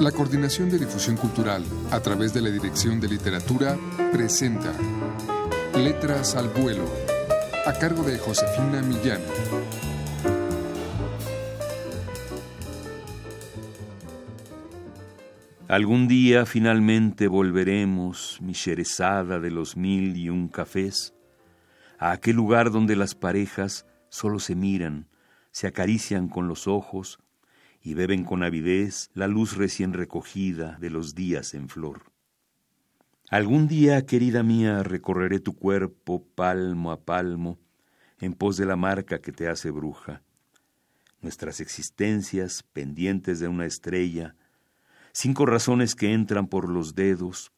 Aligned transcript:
La 0.00 0.12
Coordinación 0.12 0.68
de 0.68 0.78
Difusión 0.78 1.16
Cultural, 1.16 1.64
a 1.90 2.00
través 2.00 2.34
de 2.34 2.42
la 2.42 2.50
Dirección 2.50 3.00
de 3.00 3.08
Literatura, 3.08 3.78
presenta 4.12 4.74
Letras 5.74 6.36
al 6.36 6.50
Vuelo, 6.50 6.84
a 7.64 7.72
cargo 7.72 8.02
de 8.02 8.18
Josefina 8.18 8.82
Millán. 8.82 9.22
Algún 15.66 16.08
día 16.08 16.44
finalmente 16.44 17.26
volveremos, 17.26 18.38
mi 18.42 18.52
Sherezada 18.52 19.40
de 19.40 19.50
los 19.50 19.78
mil 19.78 20.14
y 20.18 20.28
un 20.28 20.48
cafés, 20.48 21.14
a 21.98 22.10
aquel 22.10 22.36
lugar 22.36 22.70
donde 22.70 22.96
las 22.96 23.14
parejas 23.14 23.86
solo 24.10 24.40
se 24.40 24.56
miran, 24.56 25.08
se 25.52 25.66
acarician 25.66 26.28
con 26.28 26.48
los 26.48 26.68
ojos, 26.68 27.18
y 27.86 27.94
beben 27.94 28.24
con 28.24 28.42
avidez 28.42 29.10
la 29.14 29.28
luz 29.28 29.56
recién 29.56 29.92
recogida 29.92 30.76
de 30.80 30.90
los 30.90 31.14
días 31.14 31.54
en 31.54 31.68
flor. 31.68 32.10
Algún 33.30 33.68
día, 33.68 34.04
querida 34.04 34.42
mía, 34.42 34.82
recorreré 34.82 35.38
tu 35.38 35.54
cuerpo 35.54 36.26
palmo 36.34 36.90
a 36.90 37.04
palmo, 37.04 37.60
en 38.18 38.32
pos 38.32 38.56
de 38.56 38.66
la 38.66 38.74
marca 38.74 39.20
que 39.20 39.30
te 39.30 39.46
hace 39.46 39.70
bruja. 39.70 40.20
Nuestras 41.20 41.60
existencias, 41.60 42.64
pendientes 42.64 43.38
de 43.38 43.46
una 43.46 43.66
estrella, 43.66 44.34
cinco 45.12 45.46
razones 45.46 45.94
que 45.94 46.12
entran 46.12 46.48
por 46.48 46.68
los 46.68 46.96
dedos, 46.96 47.52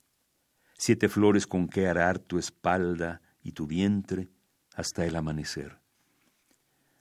siete 0.76 1.08
flores 1.08 1.46
con 1.46 1.68
que 1.68 1.88
arar 1.88 2.18
tu 2.18 2.38
espalda 2.38 3.22
y 3.42 3.52
tu 3.52 3.66
vientre 3.66 4.28
hasta 4.74 5.06
el 5.06 5.16
amanecer. 5.16 5.78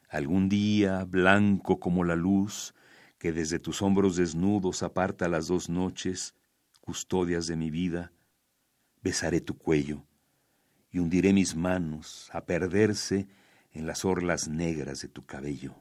Algún 0.07 0.48
día, 0.48 1.04
blanco 1.04 1.82
como 1.82 2.05
la 2.05 2.16
luz, 2.16 2.73
que 3.17 3.31
desde 3.31 3.59
tus 3.59 3.81
hombros 3.81 4.16
desnudos 4.16 4.84
aparta 4.84 5.27
las 5.27 5.48
dos 5.48 5.70
noches, 5.70 6.35
custodias 6.82 7.48
de 7.48 7.55
mi 7.55 7.71
vida, 7.71 8.12
besaré 9.01 9.41
tu 9.41 9.57
cuello 9.57 10.04
y 10.91 10.99
hundiré 10.99 11.34
mis 11.34 11.55
manos 11.55 12.29
a 12.34 12.45
perderse 12.45 13.27
en 13.73 13.88
las 13.88 14.05
orlas 14.05 14.48
negras 14.48 15.01
de 15.01 15.07
tu 15.07 15.26
cabello. 15.26 15.76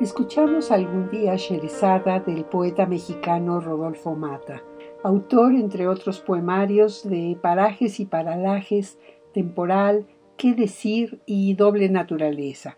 Escuchamos 0.00 0.70
algún 0.70 1.08
día 1.08 1.36
Sherezada 1.36 2.18
del 2.20 2.44
poeta 2.44 2.84
mexicano 2.84 3.60
Rodolfo 3.60 4.16
Mata, 4.16 4.62
autor, 5.02 5.54
entre 5.54 5.86
otros 5.86 6.20
poemarios, 6.20 7.08
de 7.08 7.38
Parajes 7.40 8.00
y 8.00 8.04
Paralajes, 8.04 8.98
Temporal, 9.32 10.06
qué 10.36 10.54
decir 10.54 11.20
y 11.26 11.54
doble 11.54 11.88
naturaleza. 11.88 12.76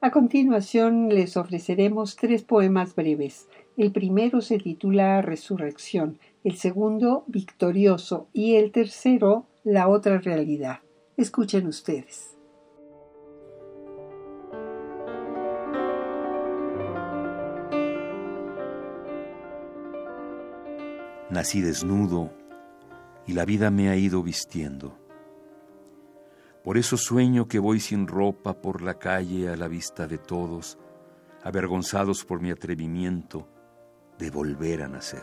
A 0.00 0.10
continuación 0.10 1.08
les 1.10 1.36
ofreceremos 1.36 2.16
tres 2.16 2.42
poemas 2.42 2.94
breves. 2.94 3.48
El 3.76 3.92
primero 3.92 4.40
se 4.40 4.58
titula 4.58 5.20
Resurrección, 5.20 6.18
el 6.42 6.56
segundo 6.56 7.24
Victorioso 7.26 8.28
y 8.32 8.54
el 8.54 8.72
tercero 8.72 9.46
La 9.62 9.88
otra 9.88 10.18
realidad. 10.18 10.80
Escuchen 11.16 11.66
ustedes. 11.66 12.36
Nací 21.28 21.60
desnudo 21.60 22.30
y 23.26 23.34
la 23.34 23.44
vida 23.44 23.70
me 23.70 23.88
ha 23.88 23.96
ido 23.96 24.22
vistiendo. 24.22 24.99
Por 26.62 26.76
eso 26.76 26.98
sueño 26.98 27.48
que 27.48 27.58
voy 27.58 27.80
sin 27.80 28.06
ropa 28.06 28.60
por 28.60 28.82
la 28.82 28.98
calle 28.98 29.48
a 29.48 29.56
la 29.56 29.66
vista 29.66 30.06
de 30.06 30.18
todos, 30.18 30.78
avergonzados 31.42 32.24
por 32.26 32.40
mi 32.40 32.50
atrevimiento 32.50 33.48
de 34.18 34.30
volver 34.30 34.82
a 34.82 34.88
nacer. 34.88 35.22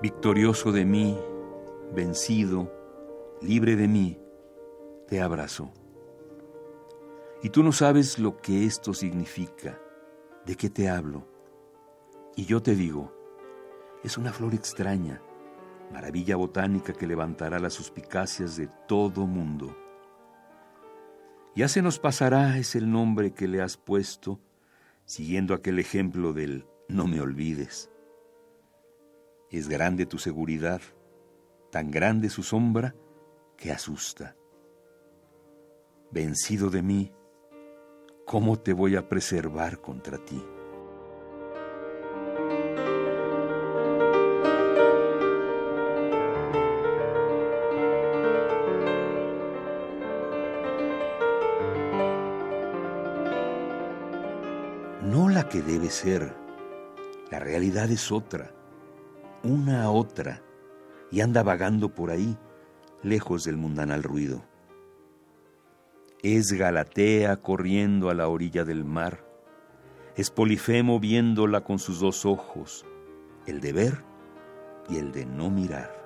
Victorioso 0.00 0.72
de 0.72 0.86
mí, 0.86 1.18
vencido, 1.92 2.72
libre 3.42 3.76
de 3.76 3.88
mí, 3.88 4.18
te 5.06 5.20
abrazo. 5.20 5.70
Y 7.42 7.50
tú 7.50 7.62
no 7.62 7.72
sabes 7.72 8.18
lo 8.18 8.38
que 8.38 8.64
esto 8.64 8.94
significa, 8.94 9.78
de 10.46 10.56
qué 10.56 10.70
te 10.70 10.88
hablo 10.88 11.35
y 12.36 12.44
yo 12.44 12.62
te 12.62 12.76
digo, 12.76 13.12
es 14.04 14.18
una 14.18 14.32
flor 14.32 14.54
extraña, 14.54 15.22
maravilla 15.90 16.36
botánica 16.36 16.92
que 16.92 17.06
levantará 17.06 17.58
las 17.58 17.72
suspicacias 17.72 18.56
de 18.56 18.68
todo 18.86 19.26
mundo. 19.26 19.74
Ya 21.56 21.66
se 21.68 21.80
nos 21.80 21.98
pasará 21.98 22.58
es 22.58 22.74
el 22.76 22.92
nombre 22.92 23.32
que 23.32 23.48
le 23.48 23.62
has 23.62 23.78
puesto, 23.78 24.38
siguiendo 25.06 25.54
aquel 25.54 25.78
ejemplo 25.78 26.34
del 26.34 26.66
no 26.88 27.06
me 27.06 27.22
olvides. 27.22 27.90
Es 29.50 29.68
grande 29.68 30.04
tu 30.04 30.18
seguridad, 30.18 30.82
tan 31.70 31.90
grande 31.90 32.28
su 32.28 32.42
sombra 32.42 32.94
que 33.56 33.72
asusta. 33.72 34.36
Vencido 36.10 36.68
de 36.68 36.82
mí, 36.82 37.12
¿cómo 38.26 38.58
te 38.58 38.74
voy 38.74 38.96
a 38.96 39.08
preservar 39.08 39.80
contra 39.80 40.22
ti? 40.22 40.42
La 55.36 55.50
que 55.50 55.60
debe 55.60 55.90
ser. 55.90 56.34
La 57.30 57.38
realidad 57.38 57.90
es 57.90 58.10
otra, 58.10 58.54
una 59.42 59.90
otra, 59.90 60.40
y 61.10 61.20
anda 61.20 61.42
vagando 61.42 61.94
por 61.94 62.10
ahí, 62.10 62.38
lejos 63.02 63.44
del 63.44 63.58
mundanal 63.58 64.02
ruido. 64.02 64.42
Es 66.22 66.52
Galatea 66.52 67.36
corriendo 67.42 68.08
a 68.08 68.14
la 68.14 68.28
orilla 68.28 68.64
del 68.64 68.86
mar, 68.86 69.26
es 70.16 70.30
Polifemo 70.30 71.00
viéndola 71.00 71.64
con 71.64 71.78
sus 71.78 72.00
dos 72.00 72.24
ojos, 72.24 72.86
el 73.46 73.60
de 73.60 73.74
ver 73.74 74.04
y 74.88 74.96
el 74.96 75.12
de 75.12 75.26
no 75.26 75.50
mirar. 75.50 76.05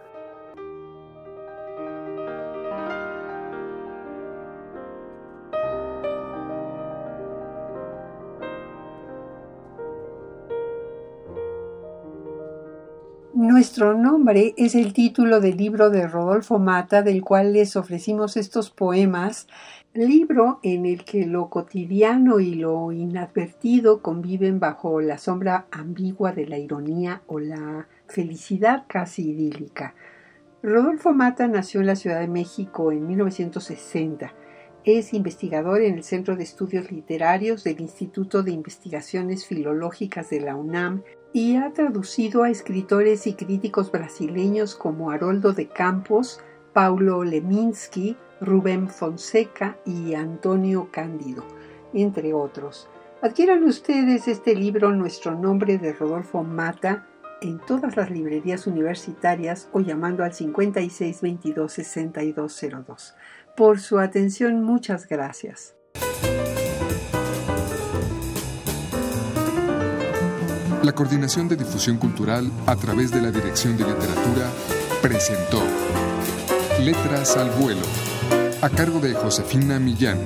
Nuestro 13.32 13.94
nombre 13.94 14.54
es 14.56 14.74
el 14.74 14.92
título 14.92 15.40
del 15.40 15.56
libro 15.56 15.88
de 15.90 16.08
Rodolfo 16.08 16.58
Mata, 16.58 17.02
del 17.02 17.22
cual 17.22 17.52
les 17.52 17.76
ofrecimos 17.76 18.36
estos 18.36 18.70
poemas, 18.70 19.46
libro 19.94 20.58
en 20.64 20.84
el 20.84 21.04
que 21.04 21.26
lo 21.26 21.48
cotidiano 21.48 22.40
y 22.40 22.56
lo 22.56 22.90
inadvertido 22.90 24.02
conviven 24.02 24.58
bajo 24.58 25.00
la 25.00 25.16
sombra 25.16 25.66
ambigua 25.70 26.32
de 26.32 26.48
la 26.48 26.58
ironía 26.58 27.22
o 27.28 27.38
la 27.38 27.86
felicidad 28.08 28.82
casi 28.88 29.30
idílica. 29.30 29.94
Rodolfo 30.64 31.12
Mata 31.12 31.46
nació 31.46 31.80
en 31.80 31.86
la 31.86 31.96
Ciudad 31.96 32.18
de 32.18 32.28
México 32.28 32.90
en 32.90 33.06
1960. 33.06 34.34
Es 34.84 35.12
investigador 35.12 35.82
en 35.82 35.96
el 35.96 36.04
Centro 36.04 36.36
de 36.36 36.42
Estudios 36.42 36.90
Literarios 36.90 37.64
del 37.64 37.82
Instituto 37.82 38.42
de 38.42 38.52
Investigaciones 38.52 39.44
Filológicas 39.44 40.30
de 40.30 40.40
la 40.40 40.56
UNAM 40.56 41.02
y 41.34 41.56
ha 41.56 41.70
traducido 41.74 42.44
a 42.44 42.50
escritores 42.50 43.26
y 43.26 43.34
críticos 43.34 43.92
brasileños 43.92 44.74
como 44.74 45.10
Haroldo 45.10 45.52
de 45.52 45.68
Campos, 45.68 46.40
Paulo 46.72 47.24
Leminski, 47.24 48.16
Rubén 48.40 48.88
Fonseca 48.88 49.76
y 49.84 50.14
Antonio 50.14 50.88
Cándido, 50.90 51.44
entre 51.92 52.32
otros. 52.32 52.88
Adquieran 53.20 53.64
ustedes 53.64 54.28
este 54.28 54.54
libro 54.54 54.92
Nuestro 54.92 55.34
nombre 55.34 55.76
de 55.76 55.92
Rodolfo 55.92 56.42
Mata 56.42 57.06
en 57.42 57.58
todas 57.58 57.96
las 57.96 58.10
librerías 58.10 58.66
universitarias 58.66 59.68
o 59.72 59.80
llamando 59.80 60.24
al 60.24 60.32
5622-6202. 60.32 63.14
Por 63.56 63.80
su 63.80 63.98
atención, 63.98 64.62
muchas 64.64 65.06
gracias. 65.06 65.74
La 70.82 70.92
Coordinación 70.92 71.46
de 71.46 71.56
Difusión 71.56 71.98
Cultural 71.98 72.50
a 72.66 72.74
través 72.74 73.10
de 73.10 73.20
la 73.20 73.30
Dirección 73.30 73.76
de 73.76 73.84
Literatura 73.84 74.50
presentó 75.02 75.62
Letras 76.82 77.36
al 77.36 77.50
Vuelo, 77.50 77.82
a 78.62 78.70
cargo 78.70 78.98
de 78.98 79.12
Josefina 79.12 79.78
Millán. 79.78 80.18